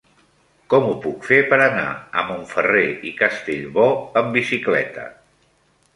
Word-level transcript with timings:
Com 0.73 0.85
ho 0.85 0.93
puc 1.03 1.27
fer 1.31 1.37
per 1.51 1.59
anar 1.65 1.85
a 2.21 2.25
Montferrer 2.29 2.87
i 3.11 3.15
Castellbò 3.23 3.87
amb 4.23 4.37
bicicleta? 4.39 5.07